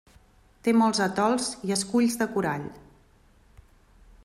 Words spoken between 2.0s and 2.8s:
de corall.